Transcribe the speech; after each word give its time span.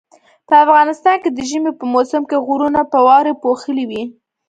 په 0.47 0.53
افغانستان 0.63 1.17
کې 1.23 1.29
د 1.31 1.39
ژمي 1.49 1.71
په 1.79 1.85
موسم 1.93 2.21
کې 2.29 2.37
غرونه 2.45 2.81
په 2.91 2.97
واوري 3.05 3.33
پوښلي 3.43 3.85
وي 3.89 4.03